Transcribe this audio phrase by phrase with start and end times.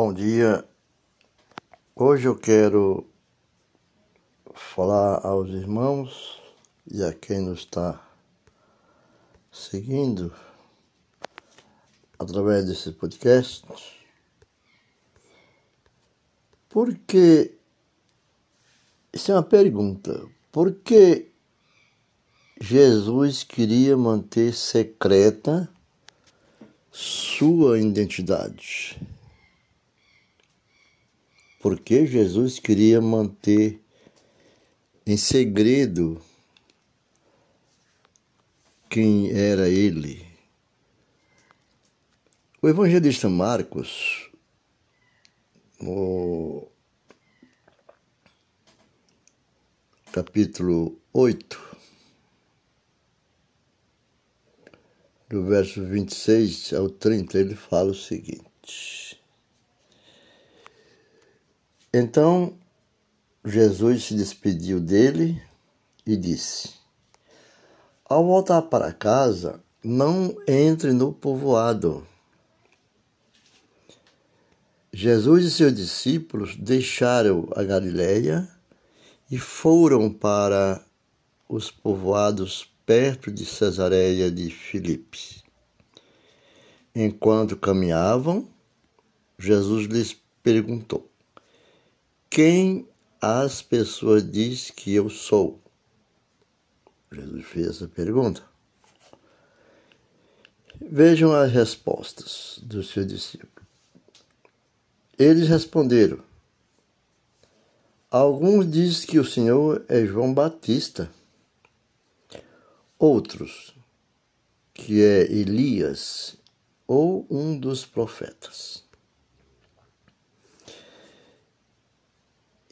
[0.00, 0.64] Bom dia.
[1.96, 3.04] Hoje eu quero
[4.54, 6.40] falar aos irmãos
[6.88, 8.00] e a quem nos está
[9.50, 10.32] seguindo
[12.16, 13.66] através desse podcast.
[16.68, 17.56] Porque
[19.12, 20.24] isso é uma pergunta.
[20.52, 21.28] Por que
[22.60, 25.68] Jesus queria manter secreta
[26.92, 28.96] sua identidade?
[31.58, 33.80] Porque Jesus queria manter
[35.04, 36.20] em segredo
[38.88, 40.26] quem era ele.
[42.60, 44.30] O evangelista Marcos,
[45.80, 46.68] no
[50.12, 51.78] capítulo 8,
[55.28, 59.07] do verso 26 ao 30, ele fala o seguinte:
[61.92, 62.52] Então
[63.44, 65.40] Jesus se despediu dele
[66.04, 66.74] e disse:
[68.04, 72.06] Ao voltar para casa, não entre no povoado.
[74.92, 78.46] Jesus e seus discípulos deixaram a Galiléia
[79.30, 80.84] e foram para
[81.48, 85.42] os povoados perto de Cesareia de Filipe.
[86.94, 88.48] Enquanto caminhavam,
[89.38, 91.07] Jesus lhes perguntou:
[92.30, 92.86] Quem
[93.20, 95.60] as pessoas dizem que eu sou?
[97.10, 98.42] Jesus fez essa pergunta.
[100.80, 103.66] Vejam as respostas dos seus discípulos.
[105.18, 106.22] Eles responderam:
[108.10, 111.10] Alguns dizem que o Senhor é João Batista,
[112.98, 113.74] outros
[114.72, 116.36] que é Elias
[116.86, 118.87] ou um dos profetas.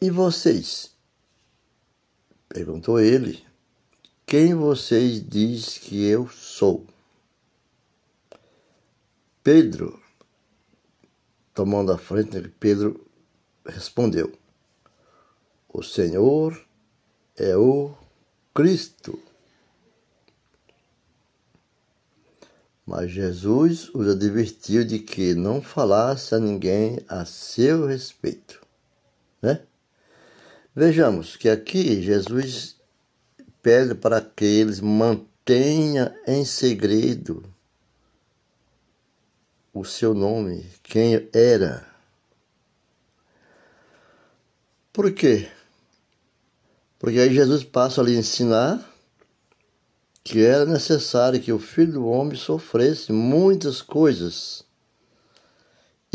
[0.00, 0.90] E vocês?
[2.48, 3.42] Perguntou ele.
[4.26, 6.86] Quem vocês diz que eu sou?
[9.42, 10.02] Pedro,
[11.54, 13.06] tomando a frente, Pedro
[13.64, 14.36] respondeu:
[15.68, 16.62] O Senhor
[17.34, 17.94] é o
[18.54, 19.18] Cristo.
[22.84, 28.60] Mas Jesus os advertiu de que não falasse a ninguém a seu respeito.
[29.40, 29.64] Né?
[30.78, 32.76] Vejamos que aqui Jesus
[33.62, 37.42] pede para que eles mantenham em segredo
[39.72, 41.88] o seu nome, quem era.
[44.92, 45.48] Por quê?
[46.98, 48.86] Porque aí Jesus passa a ensinar
[50.22, 54.65] que era necessário que o Filho do Homem sofresse muitas coisas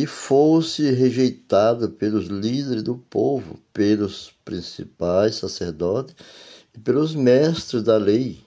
[0.00, 6.14] e fosse rejeitado pelos líderes do povo, pelos principais sacerdotes
[6.74, 8.42] e pelos mestres da lei.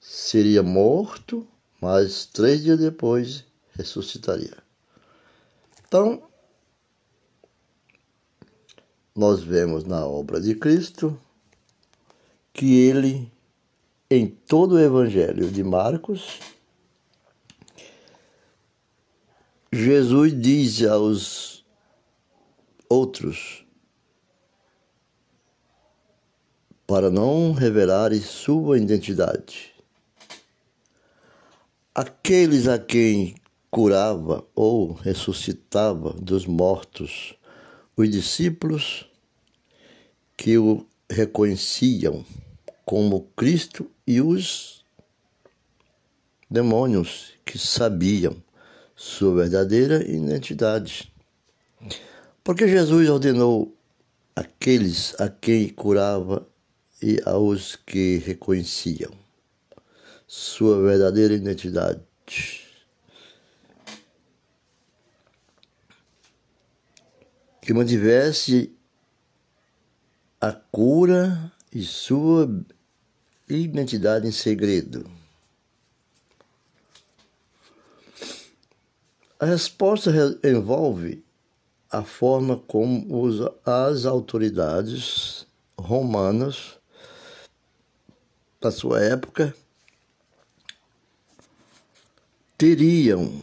[0.00, 1.46] Seria morto,
[1.80, 3.44] mas três dias depois
[3.74, 4.56] ressuscitaria.
[5.86, 6.24] Então,
[9.14, 11.16] nós vemos na obra de Cristo
[12.52, 13.30] que ele,
[14.10, 16.40] em todo o Evangelho de Marcos,
[19.76, 21.62] Jesus diz aos
[22.88, 23.66] outros
[26.86, 29.74] para não revelarem sua identidade.
[31.94, 33.34] Aqueles a quem
[33.70, 37.34] curava ou ressuscitava dos mortos,
[37.94, 39.06] os discípulos
[40.38, 42.24] que o reconheciam
[42.82, 44.82] como Cristo e os
[46.50, 48.45] demônios que sabiam
[48.96, 51.12] sua verdadeira identidade.
[52.42, 53.76] Porque Jesus ordenou
[54.34, 56.48] aqueles a quem curava
[57.02, 59.12] e aos que reconheciam
[60.26, 62.00] sua verdadeira identidade.
[67.60, 68.72] Que mantivesse
[70.40, 72.48] a cura e sua
[73.48, 75.08] identidade em segredo.
[79.38, 80.10] A resposta
[80.42, 81.22] envolve
[81.90, 83.06] a forma como
[83.66, 85.46] as autoridades
[85.78, 86.78] romanas
[88.58, 89.54] da sua época
[92.56, 93.42] teriam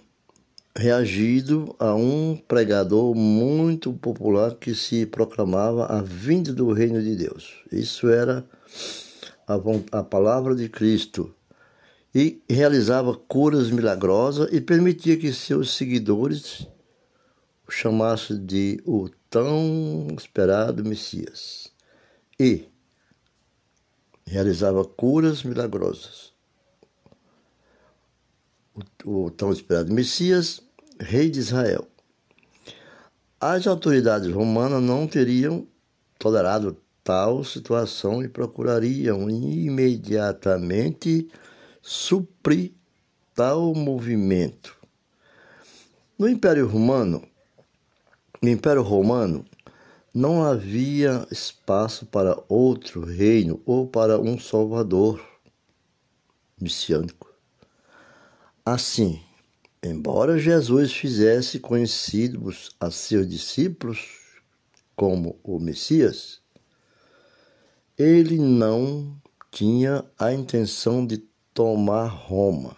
[0.76, 7.64] reagido a um pregador muito popular que se proclamava a vinda do reino de Deus.
[7.72, 8.44] Isso era
[9.92, 11.36] a, palavra de Cristo
[12.14, 16.68] e realizava curas milagrosas e permitia que seus seguidores
[17.68, 21.72] o chamassem de o tão esperado Messias.
[22.40, 22.68] E
[24.26, 26.32] realizava curas milagrosas.
[29.06, 30.62] O, o tão esperado Messias,
[31.00, 31.88] rei de Israel.
[33.40, 35.68] As autoridades romanas não teriam
[36.20, 41.28] tolerado tal situação e procurariam imediatamente
[41.84, 42.72] suprir
[43.36, 44.78] tal movimento.
[46.18, 47.22] No Império Romano,
[48.42, 49.46] no Império Romano
[50.14, 55.22] não havia espaço para outro reino ou para um salvador
[56.60, 57.30] messiânico.
[58.66, 59.22] Assim,
[59.84, 64.08] embora Jesus fizesse conhecidos a seus discípulos
[64.96, 66.40] como o Messias,
[67.98, 69.22] ele não
[69.52, 72.76] tinha a intenção de tomar Roma.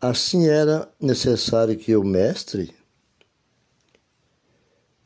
[0.00, 2.74] Assim era necessário que o Mestre,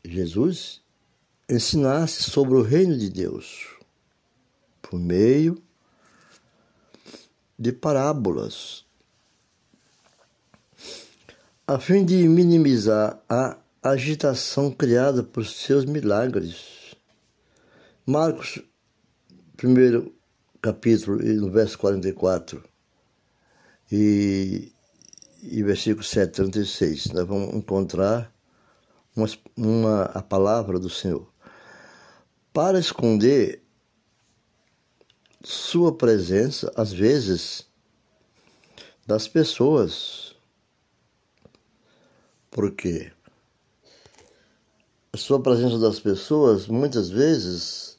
[0.03, 0.81] Jesus,
[1.49, 3.77] ensinasse sobre o reino de Deus
[4.81, 5.63] por meio
[7.59, 8.87] de parábolas,
[11.67, 16.95] a fim de minimizar a agitação criada por seus milagres.
[18.07, 18.63] Marcos,
[19.57, 20.16] primeiro
[20.61, 22.63] capítulo, no verso 44
[23.91, 24.73] e,
[25.43, 28.33] e versículo 7, 36, nós vamos encontrar
[29.15, 29.27] uma,
[29.57, 31.27] uma, a palavra do Senhor.
[32.53, 33.63] Para esconder
[35.43, 37.67] sua presença, às vezes,
[39.07, 40.35] das pessoas.
[42.51, 43.13] Por quê?
[45.13, 47.99] A sua presença das pessoas, muitas vezes,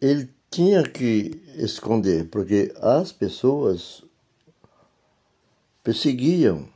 [0.00, 4.02] ele tinha que esconder, porque as pessoas
[5.82, 6.68] perseguiam.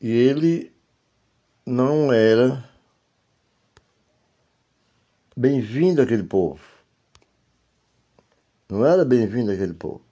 [0.00, 0.72] E ele
[1.64, 2.68] não era
[5.36, 6.60] bem-vindo aquele povo.
[8.68, 10.02] Não era bem-vindo aquele povo.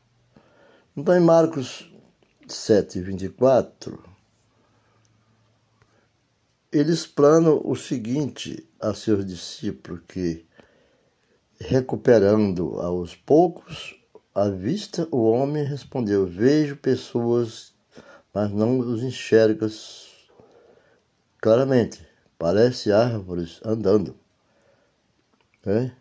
[0.96, 1.88] Então, em Marcos
[2.48, 4.02] 7, 24,
[6.72, 10.44] ele explana o seguinte a seus discípulos que,
[11.60, 13.98] recuperando aos poucos
[14.34, 17.74] a vista, o homem respondeu, vejo pessoas,
[18.32, 20.08] mas não os enxergas
[21.40, 22.06] claramente.
[22.38, 24.14] Parece árvores andando.
[25.66, 25.92] Né?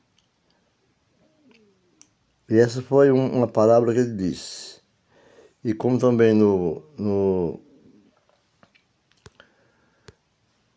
[2.47, 4.79] E essa foi uma palavra que ele disse.
[5.63, 7.59] E como também no, no,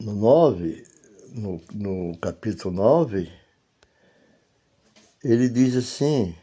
[0.00, 0.85] no 9,
[1.35, 3.39] no, no capítulo 9,
[5.22, 6.34] ele diz assim,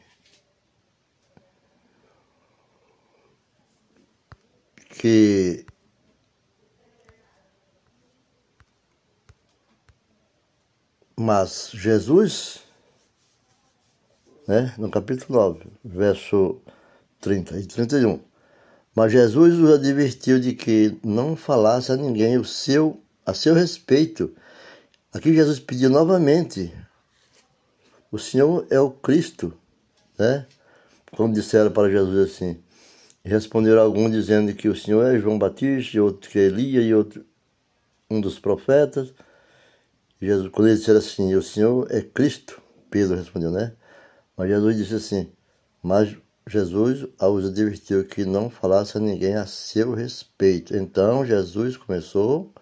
[4.90, 5.66] que
[11.20, 12.60] Mas Jesus,
[14.48, 16.62] né, no capítulo 9, verso
[17.20, 18.20] 30 e 31,
[18.94, 24.32] mas Jesus os advertiu de que não falasse a ninguém o seu, a seu respeito.
[25.12, 26.72] Aqui Jesus pediu novamente,
[28.12, 29.54] o Senhor é o Cristo,
[30.18, 30.46] né?
[31.16, 32.62] Quando disseram para Jesus assim,
[33.24, 36.94] responderam alguns dizendo que o Senhor é João Batista, e outro que é Elia, e
[36.94, 37.26] outro
[38.10, 39.14] um dos profetas.
[40.22, 43.74] Jesus, quando eles disseram assim, o Senhor é Cristo, Pedro respondeu, né?
[44.36, 45.32] Mas Jesus disse assim,
[45.84, 46.16] mas
[46.48, 50.76] Jesus os advertiu que não falasse a ninguém a seu respeito.
[50.76, 52.54] Então Jesus começou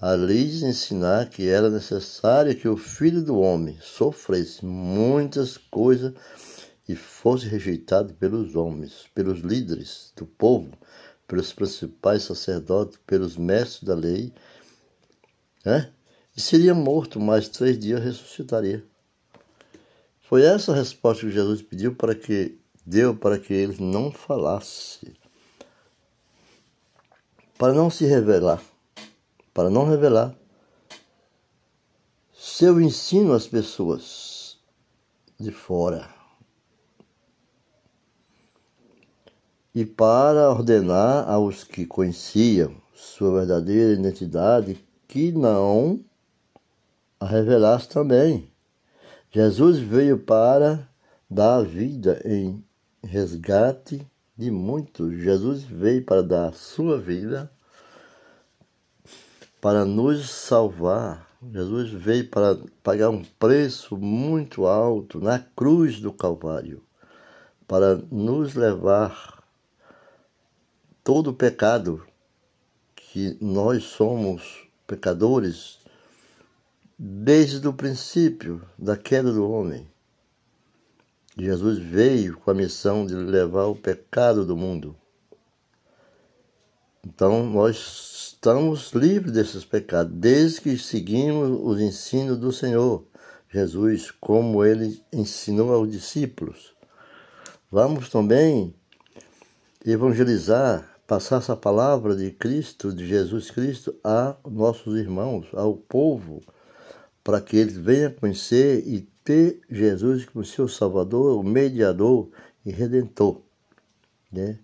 [0.00, 6.14] a lhes ensinar que era necessário que o Filho do Homem sofresse muitas coisas
[6.88, 10.70] e fosse rejeitado pelos homens, pelos líderes do povo,
[11.26, 14.32] pelos principais sacerdotes, pelos mestres da lei,
[15.64, 15.90] né?
[16.36, 18.84] e seria morto, mas três dias ressuscitaria.
[20.20, 25.12] Foi essa a resposta que Jesus pediu para que deu para que ele não falasse,
[27.58, 28.62] para não se revelar,
[29.52, 30.34] para não revelar
[32.32, 34.58] seu ensino às pessoas
[35.38, 36.08] de fora.
[39.74, 46.00] E para ordenar aos que conheciam sua verdadeira identidade que não
[47.20, 48.50] a revelasse também.
[49.30, 50.88] Jesus veio para
[51.28, 52.64] dar vida em
[53.02, 55.18] resgate de muitos.
[55.18, 57.50] Jesus veio para dar sua vida,
[59.60, 66.82] para nos salvar Jesus veio para pagar um preço muito alto na cruz do Calvário,
[67.66, 69.44] para nos levar
[71.04, 72.04] todo o pecado
[72.96, 75.78] que nós somos pecadores
[76.98, 79.88] desde o princípio da queda do homem.
[81.36, 84.96] Jesus veio com a missão de levar o pecado do mundo.
[87.06, 93.04] Então nós estamos livres desses pecados, desde que seguimos os ensinos do Senhor
[93.52, 96.72] Jesus, como ele ensinou aos discípulos.
[97.68, 98.72] Vamos também
[99.84, 106.40] evangelizar, passar essa palavra de Cristo, de Jesus Cristo, a nossos irmãos, ao povo,
[107.24, 112.30] para que eles venham conhecer e ter Jesus como seu Salvador, o mediador
[112.64, 113.42] e redentor.
[114.30, 114.60] Né?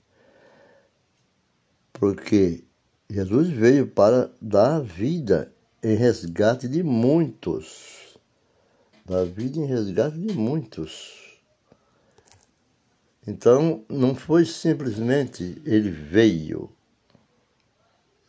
[1.93, 2.63] Porque
[3.09, 8.19] Jesus veio para dar vida em resgate de muitos.
[9.05, 11.41] Dar vida em resgate de muitos.
[13.27, 16.71] Então, não foi simplesmente ele veio,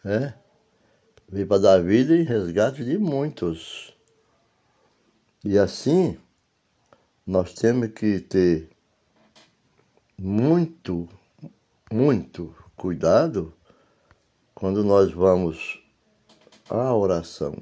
[0.04, 0.36] né?
[1.28, 3.94] Veio para dar vida em resgate de muitos.
[5.44, 6.18] E assim,
[7.26, 8.70] nós temos que ter
[10.18, 11.10] muito,
[11.92, 13.54] muito cuidado
[14.56, 15.80] quando nós vamos
[16.70, 17.56] à oração.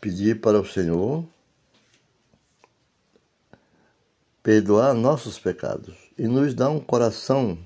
[0.00, 1.24] Pedir para o Senhor
[4.42, 7.58] perdoar nossos pecados e nos dar um coração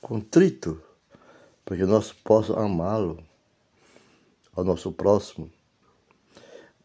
[0.00, 0.82] contrito,
[1.64, 3.24] para que nós possamos amá-lo
[4.54, 5.50] ao nosso próximo.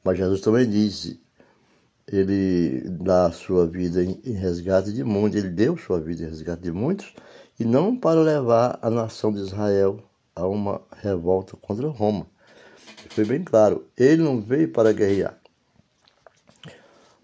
[0.03, 1.19] Mas Jesus também disse,
[2.11, 6.63] ele dá a sua vida em resgate de muitos, ele deu sua vida em resgate
[6.63, 7.13] de muitos,
[7.59, 9.99] e não para levar a nação de Israel
[10.35, 12.27] a uma revolta contra Roma.
[13.09, 15.37] Foi bem claro, ele não veio para guerrear.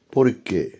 [0.10, 0.80] Por quê?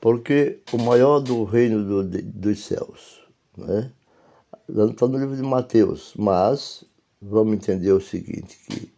[0.00, 3.20] Porque o maior do reino do, dos céus,
[3.56, 3.90] né?
[4.68, 6.84] Está no livro de Mateus, mas
[7.20, 8.93] vamos entender o seguinte, que,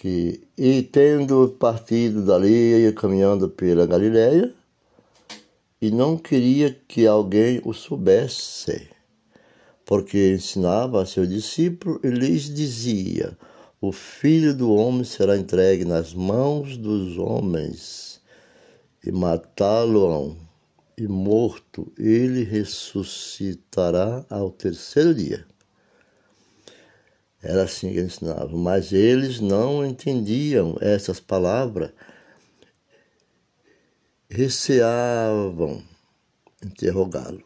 [0.00, 4.54] que e tendo partido dali, caminhando pela Galileia,
[5.78, 8.88] e não queria que alguém o soubesse,
[9.84, 13.36] porque ensinava a seus discípulos e lhes dizia,
[13.78, 18.22] o Filho do Homem será entregue nas mãos dos homens,
[19.04, 20.34] e matá-lo-ão,
[20.96, 25.49] e morto ele ressuscitará ao terceiro dia.
[27.42, 31.90] Era assim que ele ensinava, mas eles não entendiam essas palavras,
[34.28, 35.82] receavam
[36.62, 37.42] interrogá-lo,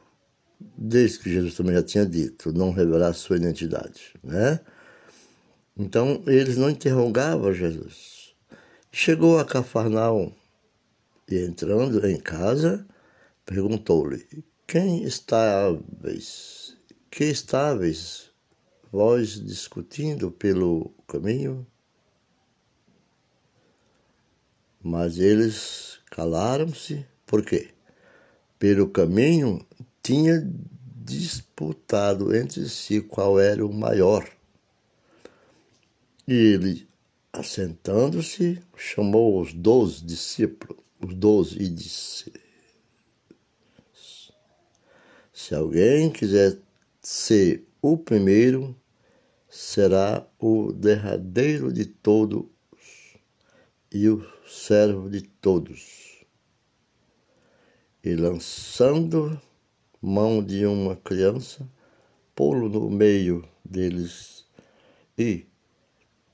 [0.77, 4.61] desde que Jesus também já tinha dito, não revelar sua identidade, né?
[5.77, 8.35] Então eles não interrogavam Jesus.
[8.91, 10.33] Chegou a Cafarnaum,
[11.29, 12.87] e entrando em casa,
[13.47, 14.27] perguntou-lhe:
[14.67, 16.77] Quem estáveis?
[17.11, 18.34] Que estáveis
[18.95, 21.67] vós discutindo pelo caminho?
[24.81, 27.71] Mas eles calaram-se, por quê?
[28.57, 29.67] Pelo caminho
[30.01, 30.49] tinha
[30.95, 34.31] disputado entre si qual era o maior.
[36.29, 36.89] E ele,
[37.33, 42.33] assentando-se, chamou os doze discípulos os doze e disse:
[45.33, 46.57] Se alguém quiser
[47.03, 48.75] ser o primeiro,
[49.55, 52.45] será o derradeiro de todos
[53.93, 56.25] e o servo de todos.
[58.03, 59.41] E lançando
[60.03, 61.71] mão de uma criança,
[62.35, 64.45] pô-lo no meio deles
[65.17, 65.47] e,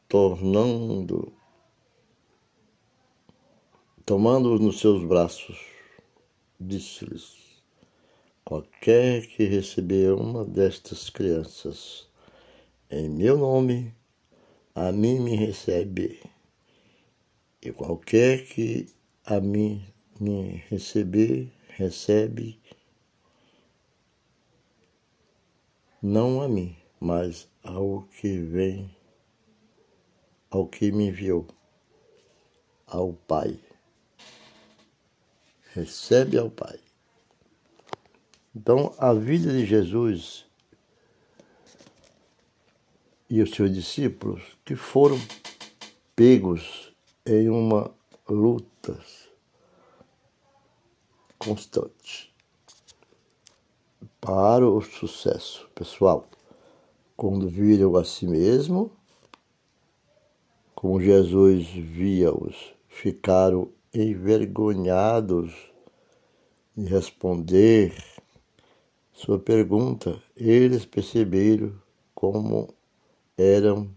[0.09, 1.31] tornando
[4.07, 5.57] Tomando-os nos seus braços,
[6.59, 7.63] disse-lhes:
[8.45, 12.10] Qualquer que receber uma destas crianças
[12.91, 13.95] em meu nome,
[14.75, 16.21] a mim me recebe.
[17.63, 18.87] E qualquer que
[19.25, 19.85] a mim
[20.19, 22.61] me receber, recebe
[26.03, 28.91] não a mim, mas ao que vem,
[30.51, 31.47] ao que me enviou,
[32.87, 33.59] ao Pai
[35.75, 36.79] recebe ao Pai.
[38.55, 40.47] Então, a vida de Jesus
[43.31, 45.17] e os seus discípulos que foram
[46.17, 46.93] pegos
[47.25, 47.95] em uma
[48.29, 48.99] luta
[51.39, 52.35] constante
[54.21, 56.27] para o sucesso pessoal.
[57.17, 58.91] Quando viram a si mesmo,
[60.75, 65.53] como Jesus via-os, ficaram envergonhados
[66.77, 67.95] de responder
[69.13, 70.21] sua pergunta.
[70.37, 71.73] Eles perceberam
[72.15, 72.75] como
[73.41, 73.91] eram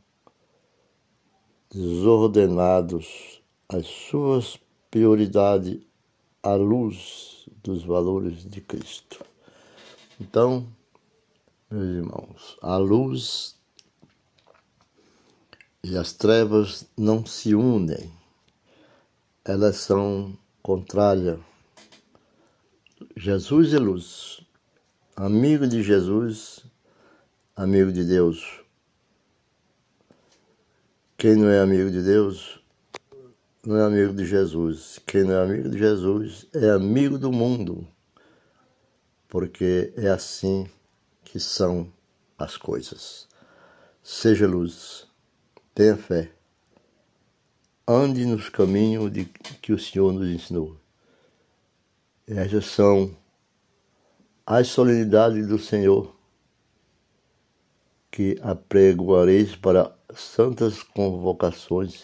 [1.69, 4.57] desordenados as suas
[4.89, 5.81] prioridades
[6.41, 9.25] à luz dos valores de Cristo.
[10.19, 10.65] Então,
[11.69, 13.57] meus irmãos, a luz
[15.83, 18.11] e as trevas não se unem,
[19.43, 21.39] elas são contrárias.
[23.17, 24.41] Jesus é luz,
[25.15, 26.63] amigo de Jesus,
[27.55, 28.62] amigo de Deus.
[31.23, 32.59] Quem não é amigo de Deus
[33.65, 34.99] não é amigo de Jesus.
[35.07, 37.87] Quem não é amigo de Jesus é amigo do mundo,
[39.29, 40.69] porque é assim
[41.23, 41.89] que são
[42.37, 43.25] as coisas.
[44.03, 45.07] Seja luz,
[45.73, 46.29] tenha fé,
[47.87, 50.75] ande nos caminhos de, que o Senhor nos ensinou.
[52.27, 53.15] Essas são
[54.45, 56.12] as solenidades do Senhor
[58.13, 62.03] que apregoareis para santas convocações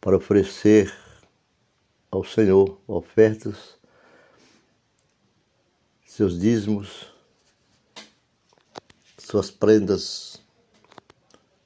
[0.00, 0.90] para oferecer
[2.10, 3.76] ao Senhor ofertas,
[6.06, 7.12] seus dízimos,
[9.18, 10.40] suas prendas,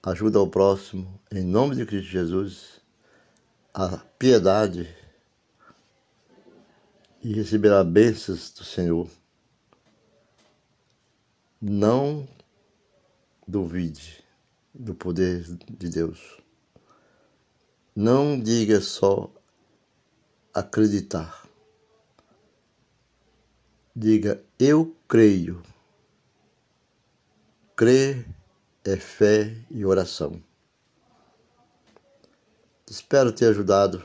[0.02, 2.80] ajuda ao próximo, em nome de Cristo Jesus,
[3.72, 4.92] a piedade
[7.22, 9.08] e receberá bênçãos do Senhor.
[11.60, 12.26] Não
[13.46, 14.24] duvide
[14.74, 16.40] do poder de Deus.
[17.94, 19.30] Não diga só
[20.54, 21.46] acreditar.
[23.94, 25.62] Diga eu creio.
[27.76, 28.26] Crer
[28.84, 30.42] é fé e oração.
[32.88, 34.02] Espero ter ajudado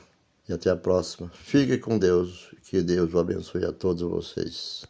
[0.47, 1.29] e até a próxima.
[1.29, 2.53] Fique com Deus.
[2.63, 4.87] Que Deus o abençoe a todos vocês.